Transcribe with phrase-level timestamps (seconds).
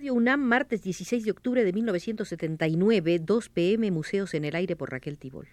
[0.00, 4.90] Radio UNAM, martes 16 de octubre de 1979, 2 pm, Museos en el Aire por
[4.90, 5.46] Raquel Tibol.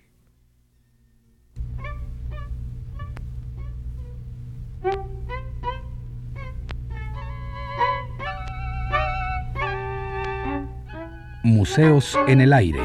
[11.44, 12.80] Museos en el Aire.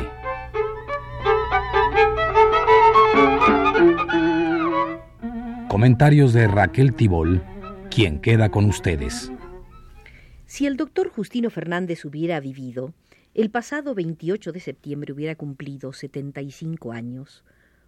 [5.68, 7.40] Comentarios de Raquel Tibol,
[7.88, 9.30] quien queda con ustedes.
[10.52, 12.92] Si el doctor Justino Fernández hubiera vivido,
[13.32, 17.42] el pasado 28 de septiembre hubiera cumplido 75 años.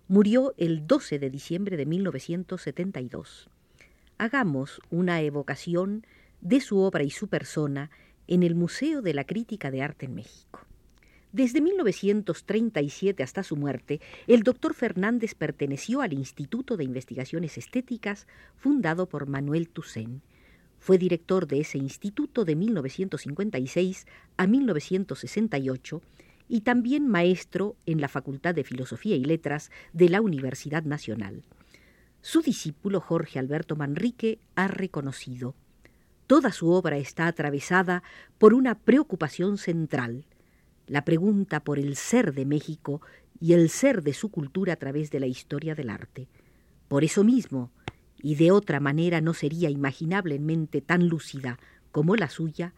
[0.09, 3.51] Murió el 12 de diciembre de 1972.
[4.17, 6.07] Hagamos una evocación
[6.41, 7.91] de su obra y su persona
[8.29, 10.61] en el Museo de la Crítica de Arte en México.
[11.33, 19.07] Desde 1937 hasta su muerte, el doctor Fernández perteneció al Instituto de Investigaciones Estéticas fundado
[19.07, 20.23] por Manuel Toussaint
[20.85, 26.03] fue director de ese instituto de 1956 a 1968
[26.47, 31.43] y también maestro en la Facultad de Filosofía y Letras de la Universidad Nacional.
[32.21, 35.55] Su discípulo Jorge Alberto Manrique ha reconocido
[36.27, 38.03] Toda su obra está atravesada
[38.37, 40.27] por una preocupación central,
[40.87, 43.01] la pregunta por el ser de México
[43.41, 46.29] y el ser de su cultura a través de la historia del arte.
[46.89, 47.71] Por eso mismo,
[48.25, 51.59] y de otra manera no sería imaginablemente tan lúcida
[51.93, 52.73] como la suya,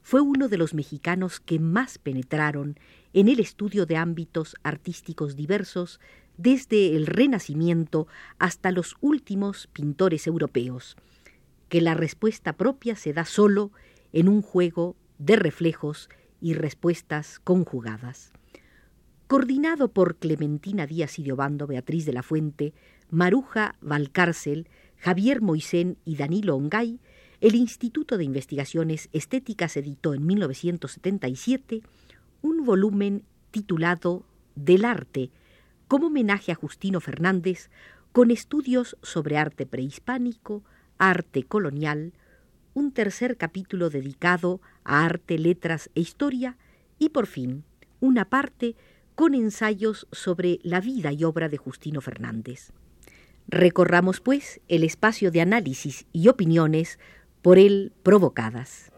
[0.00, 2.78] fue uno de los mexicanos que más penetraron
[3.12, 5.98] en el estudio de ámbitos artísticos diversos
[6.36, 8.06] desde el Renacimiento
[8.38, 10.96] hasta los últimos pintores europeos,
[11.68, 13.72] que la respuesta propia se da solo
[14.12, 18.32] en un juego de reflejos y respuestas conjugadas.
[19.26, 22.72] Coordinado por Clementina Díaz y Diobando Beatriz de la Fuente,
[23.10, 24.68] Maruja Valcárcel,
[25.02, 27.00] Javier Moisén y Danilo Ongay,
[27.40, 31.82] el Instituto de Investigaciones Estéticas editó en 1977
[32.40, 35.32] un volumen titulado Del arte,
[35.88, 37.68] como homenaje a Justino Fernández,
[38.12, 40.62] con estudios sobre arte prehispánico,
[40.98, 42.12] arte colonial,
[42.72, 46.58] un tercer capítulo dedicado a arte, letras e historia,
[47.00, 47.64] y por fin
[47.98, 48.76] una parte
[49.16, 52.72] con ensayos sobre la vida y obra de Justino Fernández.
[53.52, 56.98] Recorramos, pues, el espacio de análisis y opiniones
[57.42, 58.90] por él provocadas.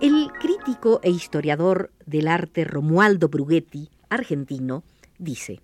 [0.00, 4.84] El crítico e historiador del arte Romualdo Brughetti, argentino,
[5.18, 5.60] dice,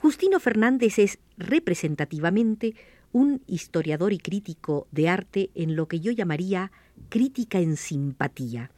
[0.00, 2.76] Justino Fernández es representativamente
[3.10, 6.70] un historiador y crítico de arte en lo que yo llamaría
[7.08, 8.70] crítica en simpatía.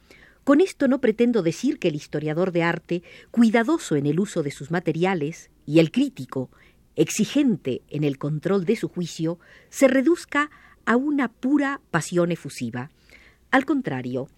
[0.43, 4.51] Con esto no pretendo decir que el historiador de arte, cuidadoso en el uso de
[4.51, 6.49] sus materiales, y el crítico,
[6.95, 9.39] exigente en el control de su juicio,
[9.69, 10.49] se reduzca
[10.85, 12.89] a una pura pasión efusiva.
[13.51, 14.29] Al contrario,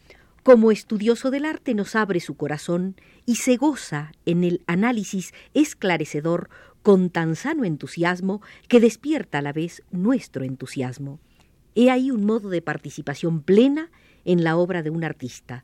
[0.43, 2.95] como estudioso del arte nos abre su corazón
[3.25, 6.49] y se goza en el análisis esclarecedor
[6.81, 11.19] con tan sano entusiasmo que despierta a la vez nuestro entusiasmo.
[11.75, 13.89] He ahí un modo de participación plena
[14.25, 15.63] en la obra de un artista,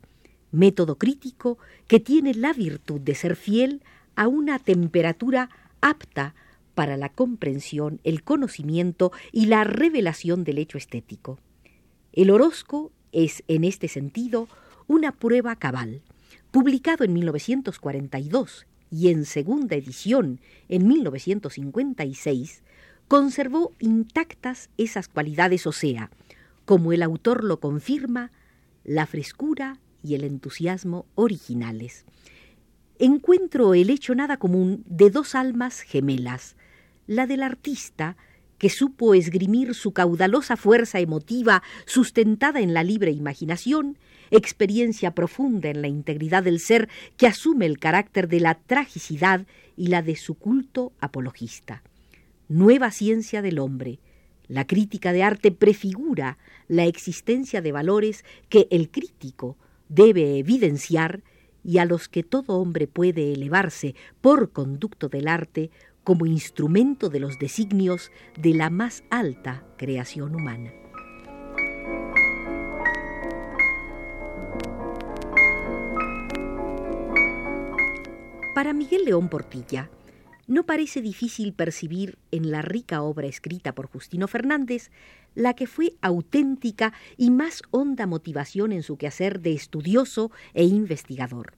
[0.50, 3.82] método crítico que tiene la virtud de ser fiel
[4.16, 5.50] a una temperatura
[5.80, 6.34] apta
[6.74, 11.38] para la comprensión, el conocimiento y la revelación del hecho estético.
[12.12, 14.48] El Orozco es, en este sentido,
[14.86, 16.02] una prueba cabal.
[16.50, 22.62] Publicado en 1942 y en segunda edición en 1956,
[23.10, 26.12] conservó intactas esas cualidades, o sea,
[26.64, 28.30] como el autor lo confirma,
[28.84, 32.04] la frescura y el entusiasmo originales.
[33.00, 36.54] Encuentro el hecho nada común de dos almas gemelas,
[37.08, 38.16] la del artista,
[38.58, 43.98] que supo esgrimir su caudalosa fuerza emotiva sustentada en la libre imaginación,
[44.30, 49.88] experiencia profunda en la integridad del ser que asume el carácter de la tragicidad y
[49.88, 51.82] la de su culto apologista
[52.50, 54.00] nueva ciencia del hombre.
[54.48, 56.36] La crítica de arte prefigura
[56.66, 59.56] la existencia de valores que el crítico
[59.88, 61.22] debe evidenciar
[61.62, 65.70] y a los que todo hombre puede elevarse por conducto del arte
[66.02, 70.72] como instrumento de los designios de la más alta creación humana.
[78.56, 79.88] Para Miguel León Portilla,
[80.50, 84.90] no parece difícil percibir en la rica obra escrita por Justino Fernández
[85.36, 91.52] la que fue auténtica y más honda motivación en su quehacer de estudioso e investigador.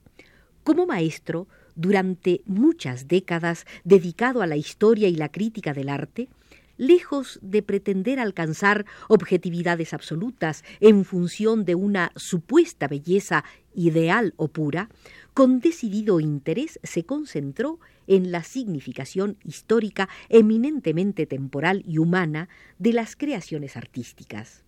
[0.63, 6.29] Como maestro, durante muchas décadas dedicado a la historia y la crítica del arte,
[6.77, 13.43] lejos de pretender alcanzar objetividades absolutas en función de una supuesta belleza
[13.73, 14.89] ideal o pura,
[15.33, 23.15] con decidido interés se concentró en la significación histórica eminentemente temporal y humana de las
[23.15, 24.63] creaciones artísticas.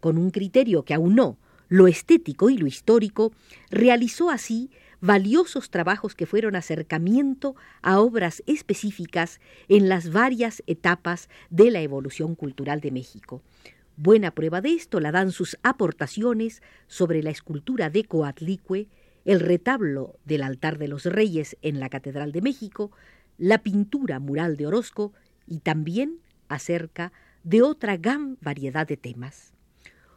[0.00, 1.38] Con un criterio que aunó
[1.68, 3.32] lo estético y lo histórico,
[3.70, 11.70] realizó así valiosos trabajos que fueron acercamiento a obras específicas en las varias etapas de
[11.70, 13.42] la evolución cultural de México.
[13.96, 18.88] Buena prueba de esto la dan sus aportaciones sobre la escultura de Coatlicue,
[19.24, 22.90] el retablo del altar de los reyes en la Catedral de México,
[23.38, 25.12] la pintura mural de Orozco
[25.46, 26.18] y también
[26.48, 27.12] acerca
[27.42, 29.52] de otra gran variedad de temas.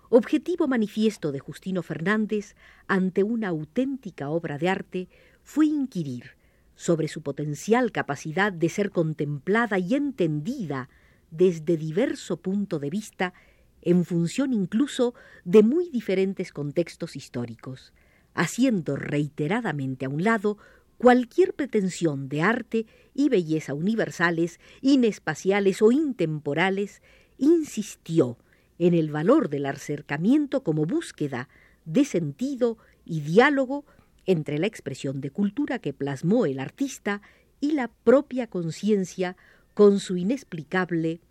[0.10, 2.56] Objetivo manifiesto de Justino Fernández
[2.88, 5.10] ante una auténtica obra de arte
[5.44, 6.38] fue inquirir
[6.76, 10.90] sobre su potencial capacidad de ser contemplada y entendida
[11.32, 13.34] desde diverso punto de vista
[13.82, 15.14] en función incluso
[15.44, 17.94] de muy diferentes contextos históricos,
[18.38, 20.58] haciendo reiteradamente a un lado
[20.98, 27.02] cualquier pretensión de arte y belleza universales, inespaciales o intemporales,
[27.38, 28.38] insistió
[28.78, 31.50] en el valor del acercamiento como búsqueda
[31.86, 33.86] de sentido y diálogo
[34.28, 37.22] entre la expresión de cultura que plasmó el artista
[37.60, 39.36] y la propia conciencia
[39.74, 41.22] con su inexplicable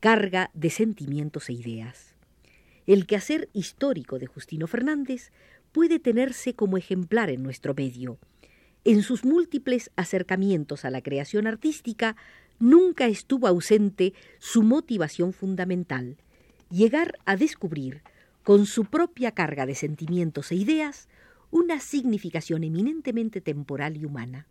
[0.00, 2.16] carga de sentimientos e ideas.
[2.86, 5.32] El quehacer histórico de Justino Fernández
[5.76, 8.18] puede tenerse como ejemplar en nuestro medio.
[8.84, 12.16] En sus múltiples acercamientos a la creación artística
[12.58, 16.16] nunca estuvo ausente su motivación fundamental,
[16.70, 18.00] llegar a descubrir,
[18.42, 21.10] con su propia carga de sentimientos e ideas,
[21.50, 24.46] una significación eminentemente temporal y humana.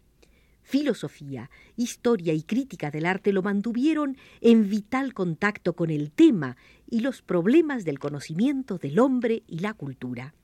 [0.61, 6.55] Filosofía, historia y crítica del arte lo mantuvieron en vital contacto con el tema
[6.87, 10.35] y los problemas del conocimiento del hombre y la cultura.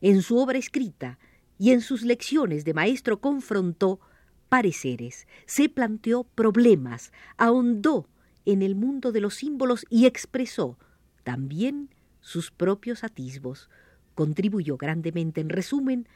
[0.00, 1.18] En su obra escrita
[1.58, 4.00] y en sus lecciones de maestro confrontó
[4.48, 8.08] pareceres, se planteó problemas, ahondó
[8.44, 10.78] en el mundo de los símbolos y expresó
[11.24, 11.90] también
[12.20, 13.68] sus propios atisbos,
[14.14, 16.08] contribuyó grandemente, en resumen,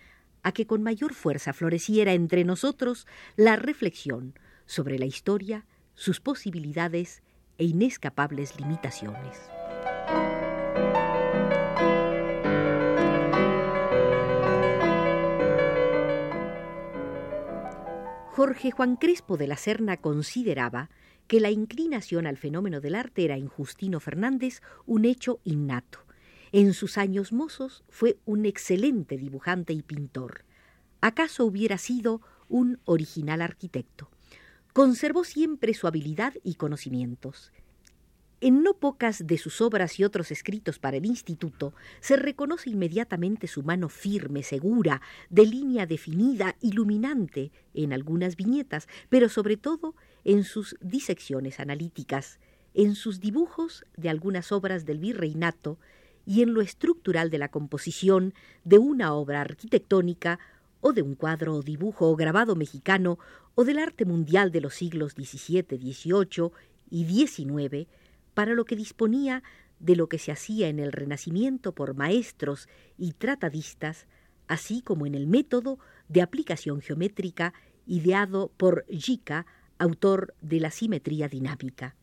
[0.43, 3.06] a que con mayor fuerza floreciera entre nosotros
[3.37, 4.35] la reflexión
[4.67, 7.23] sobre la historia, sus posibilidades
[7.59, 9.60] e inescapables limitaciones.
[18.50, 20.91] Jorge Juan Crespo de la Serna consideraba
[21.29, 26.00] que la inclinación al fenómeno del arte era en Justino Fernández un hecho innato.
[26.50, 30.44] En sus años mozos fue un excelente dibujante y pintor.
[31.00, 34.11] ¿Acaso hubiera sido un original arquitecto?
[34.73, 37.52] Conservó siempre su habilidad y conocimientos.
[38.43, 43.47] En no pocas de sus obras y otros escritos para el Instituto se reconoce inmediatamente
[43.47, 49.95] su mano firme, segura, de línea definida, iluminante en algunas viñetas, pero sobre todo
[50.25, 52.39] en sus disecciones analíticas,
[52.73, 55.79] en sus dibujos de algunas obras del virreinato
[56.25, 58.33] y en lo estructural de la composición
[58.65, 60.39] de una obra arquitectónica
[60.81, 63.19] o de un cuadro o dibujo o grabado mexicano
[63.55, 66.53] o del arte mundial de los siglos XVII, XVIII
[66.91, 67.87] y XIX,
[68.35, 69.43] para lo que disponía
[69.79, 72.69] de lo que se hacía en el Renacimiento por maestros
[72.99, 74.07] y tratadistas,
[74.47, 77.55] así como en el método de aplicación geométrica
[77.87, 79.47] ideado por Jica,
[79.79, 81.97] autor de la simetría dinámica.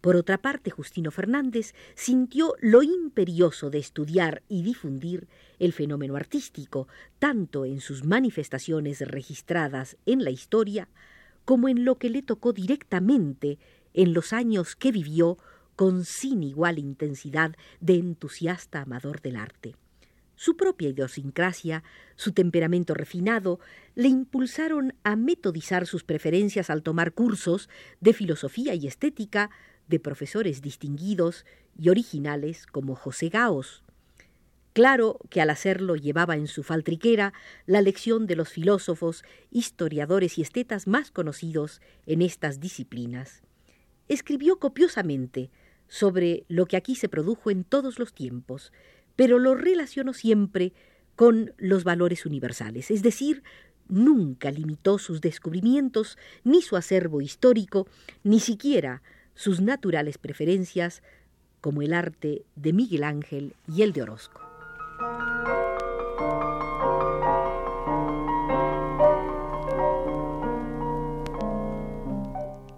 [0.00, 5.26] Por otra parte, Justino Fernández sintió lo imperioso de estudiar y difundir
[5.58, 6.86] el fenómeno artístico,
[7.18, 10.88] tanto en sus manifestaciones registradas en la historia,
[11.44, 13.58] como en lo que le tocó directamente
[13.94, 15.38] en los años que vivió
[15.76, 19.76] con sin igual intensidad de entusiasta amador del arte.
[20.34, 21.82] Su propia idiosincrasia,
[22.14, 23.58] su temperamento refinado,
[23.94, 29.50] le impulsaron a metodizar sus preferencias al tomar cursos de filosofía y estética
[29.88, 31.46] de profesores distinguidos
[31.78, 33.82] y originales como José Gaos.
[34.74, 37.32] Claro que al hacerlo llevaba en su faltriquera
[37.64, 43.42] la lección de los filósofos, historiadores y estetas más conocidos en estas disciplinas.
[44.08, 45.50] Escribió copiosamente,
[45.88, 48.72] sobre lo que aquí se produjo en todos los tiempos,
[49.14, 50.72] pero lo relacionó siempre
[51.14, 53.42] con los valores universales, es decir,
[53.88, 57.86] nunca limitó sus descubrimientos, ni su acervo histórico,
[58.22, 59.02] ni siquiera
[59.34, 61.02] sus naturales preferencias,
[61.60, 64.40] como el arte de Miguel Ángel y el de Orozco.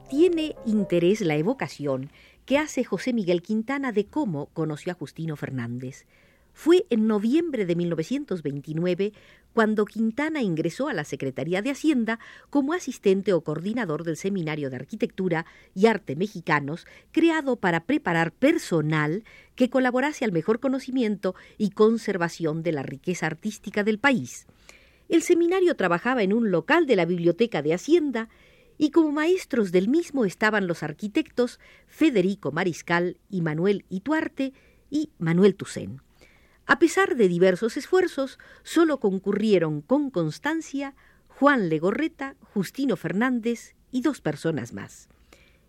[0.09, 2.11] Tiene interés la evocación
[2.49, 6.07] que hace José Miguel Quintana de cómo conoció a Justino Fernández.
[6.55, 9.13] Fue en noviembre de 1929
[9.53, 14.77] cuando Quintana ingresó a la Secretaría de Hacienda como asistente o coordinador del Seminario de
[14.77, 19.25] Arquitectura y Arte Mexicanos, creado para preparar personal
[19.55, 24.47] que colaborase al mejor conocimiento y conservación de la riqueza artística del país.
[25.11, 28.31] El seminario trabajaba en un local de la Biblioteca de Hacienda
[28.79, 31.59] y como maestros del mismo estaban los arquitectos
[31.89, 34.55] Federico Mariscal y Manuel Ituarte
[34.89, 36.01] y Manuel Tucén.
[36.65, 40.95] A pesar de diversos esfuerzos, solo concurrieron con constancia
[41.27, 45.09] Juan Legorreta, Justino Fernández y dos personas más.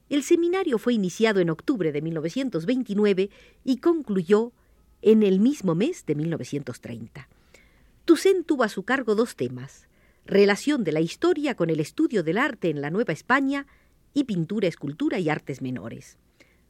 [0.10, 3.30] El seminario fue iniciado en octubre de 1929
[3.63, 4.51] y concluyó
[5.01, 7.30] en el mismo mes de 1930.
[8.06, 9.88] Toussaint tuvo a su cargo dos temas,
[10.29, 13.65] relación de la historia con el estudio del arte en la Nueva España
[14.13, 16.17] y pintura, escultura y artes menores.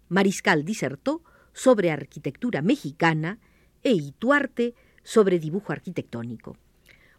[0.08, 3.38] Mariscal disertó sobre arquitectura mexicana
[3.84, 6.56] e Ituarte sobre dibujo arquitectónico.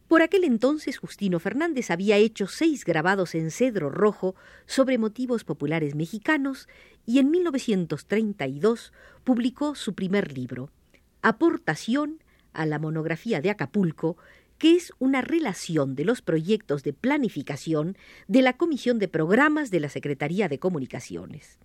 [0.08, 4.34] Por aquel entonces Justino Fernández había hecho seis grabados en cedro rojo
[4.66, 6.68] sobre motivos populares mexicanos
[7.04, 8.92] y en 1932
[9.24, 10.70] publicó su primer libro,
[11.20, 12.22] Aportación
[12.54, 14.16] a la monografía de Acapulco,
[14.60, 17.96] que es una relación de los proyectos de planificación
[18.28, 21.58] de la Comisión de Programas de la Secretaría de Comunicaciones.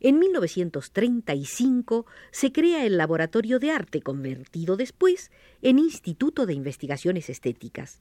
[0.00, 8.00] En 1935 se crea el Laboratorio de Arte, convertido después en Instituto de Investigaciones Estéticas.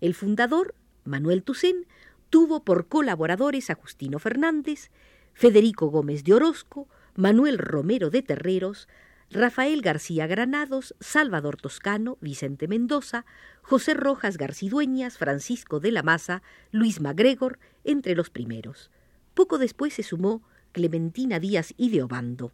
[0.00, 1.88] El fundador, Manuel Toussaint,
[2.30, 4.92] tuvo por colaboradores a Justino Fernández,
[5.34, 6.86] Federico Gómez de Orozco,
[7.16, 8.86] Manuel Romero de Terreros,
[9.32, 13.24] Rafael García Granados, Salvador Toscano, Vicente Mendoza,
[13.62, 18.90] José Rojas Garcidueñas, Francisco de la Maza, Luis MacGregor, entre los primeros.
[19.32, 22.52] Poco después se sumó Clementina Díaz y de Obando.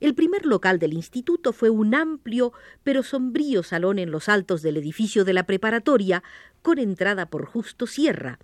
[0.00, 2.52] El primer local del instituto fue un amplio
[2.82, 6.22] pero sombrío salón en los altos del edificio de la preparatoria,
[6.60, 8.38] con entrada por Justo Sierra.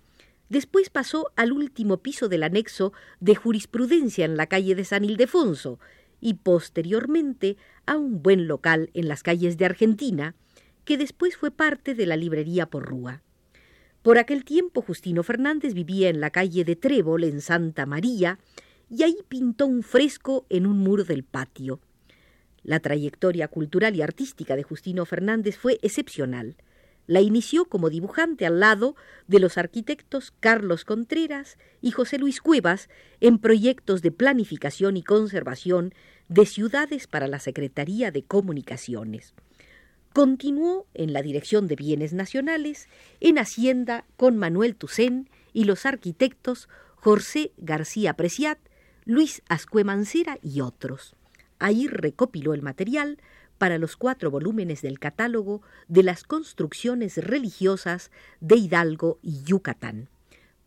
[0.49, 5.79] Después pasó al último piso del anexo de jurisprudencia en la calle de San Ildefonso
[6.21, 10.35] y posteriormente a un buen local en las calles de Argentina,
[10.85, 13.21] que después fue parte de la librería Porrúa.
[14.01, 18.39] Por aquel tiempo Justino Fernández vivía en la calle de Trébol, en Santa María,
[18.89, 21.79] y ahí pintó un fresco en un muro del patio.
[22.63, 26.55] La trayectoria cultural y artística de Justino Fernández fue excepcional.
[27.09, 32.87] La inició como dibujante al lado de los arquitectos Carlos Contreras y José Luis Cuevas
[33.19, 35.95] en proyectos de planificación y conservación
[36.27, 39.33] de ciudades para la Secretaría de Comunicaciones.
[40.13, 42.87] Continuó en la Dirección de Bienes Nacionales,
[43.21, 48.59] en Hacienda con Manuel Tucén y los arquitectos José García Preciat
[49.05, 51.15] Luis Ascue Mancera y otros.
[51.57, 53.17] Ahí recopiló el material
[53.59, 60.09] para los cuatro volúmenes del catálogo de las construcciones religiosas de Hidalgo y Yucatán.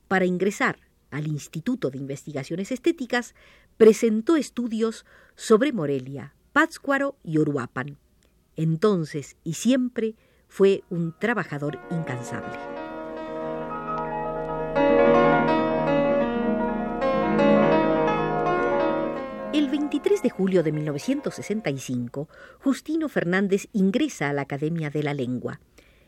[0.06, 0.78] Para ingresar
[1.10, 3.34] al Instituto de Investigaciones Estéticas,
[3.76, 7.96] presentó estudios sobre Morelia, Pátzcuaro y Uruapan.
[8.56, 10.14] Entonces y siempre
[10.48, 12.81] fue un trabajador incansable.
[20.02, 22.28] 23 de julio de 1965,
[22.58, 25.60] Justino Fernández ingresa a la Academia de la Lengua.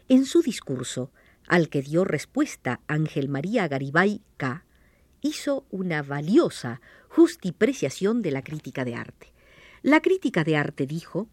[0.09, 1.13] En su discurso,
[1.47, 4.65] al que dio respuesta Ángel María Garibay K.,
[5.21, 9.33] hizo una valiosa justipreciación de la crítica de arte.
[9.83, 11.29] La crítica de arte, dijo,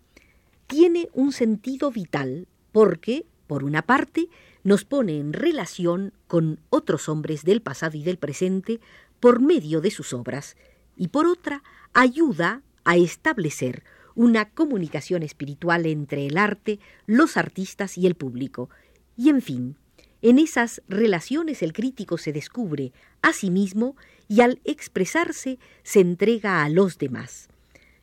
[0.68, 4.28] tiene un sentido vital porque, por una parte,
[4.64, 8.80] nos pone en relación con otros hombres del pasado y del presente
[9.20, 10.56] por medio de sus obras,
[10.96, 13.84] y por otra, ayuda a establecer
[14.16, 18.70] una comunicación espiritual entre el arte, los artistas y el público.
[19.16, 19.78] Y en fin,
[20.22, 23.96] en esas relaciones el crítico se descubre a sí mismo
[24.28, 27.50] y al expresarse se entrega a los demás.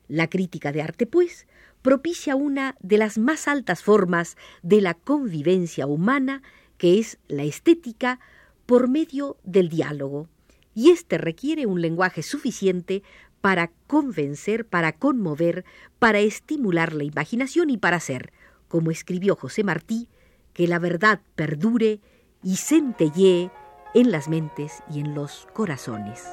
[0.09, 1.47] La crítica de arte, pues,
[1.83, 6.42] propicia una de las más altas formas de la convivencia humana,
[6.76, 8.18] que es la estética,
[8.66, 10.28] por medio del diálogo,
[10.75, 13.02] y éste requiere un lenguaje suficiente
[13.40, 15.64] para convencer, para conmover,
[15.99, 18.33] para estimular la imaginación y para hacer,
[18.68, 20.09] como escribió José Martí,
[20.52, 22.00] que la verdad perdure
[22.42, 23.50] y centellee
[23.95, 26.25] en las mentes y en los corazones.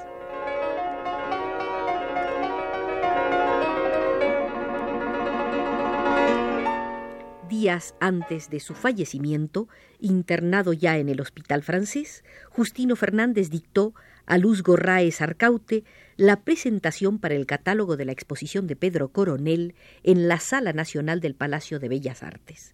[7.55, 9.69] días antes de su fallecimiento,
[10.00, 13.93] internado ya en el hospital francés, Justino Fernández dictó
[14.25, 15.84] a Luz Gorraes Arcaute
[16.17, 21.20] la presentación para el catálogo de la exposición de Pedro Coronel en la Sala Nacional
[21.20, 22.74] del Palacio de Bellas Artes.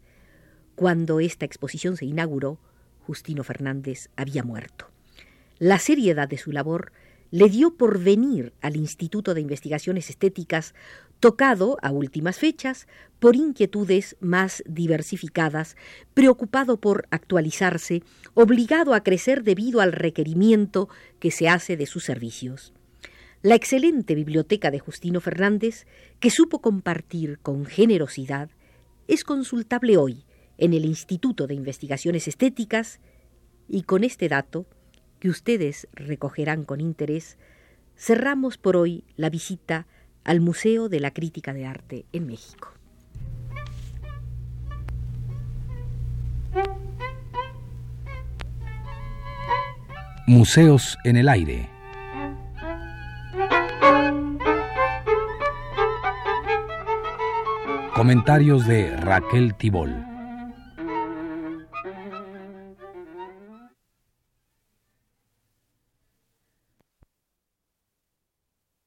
[0.75, 2.60] Cuando esta exposición se inauguró,
[3.00, 4.89] Justino Fernández había muerto.
[5.60, 6.91] La seriedad de su labor
[7.31, 10.75] le dio por venir al Instituto de Investigaciones Estéticas,
[11.21, 12.88] tocado a últimas fechas
[13.19, 15.77] por inquietudes más diversificadas,
[16.13, 22.73] preocupado por actualizarse, obligado a crecer debido al requerimiento que se hace de sus servicios.
[23.43, 25.88] La excelente biblioteca de Justino Fernández,
[26.19, 28.50] que supo compartir con generosidad,
[29.07, 30.25] es consultable hoy
[30.57, 33.00] en el Instituto de Investigaciones Estéticas
[33.67, 34.67] y con este dato
[35.22, 37.38] que ustedes recogerán con interés,
[37.96, 39.86] cerramos por hoy la visita
[40.24, 42.74] al Museo de la Crítica de Arte en México.
[50.25, 51.70] Museos en el aire.
[57.94, 60.11] Comentarios de Raquel Tibol.